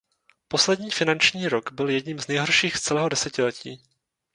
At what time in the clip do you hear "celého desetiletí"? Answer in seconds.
2.81-3.83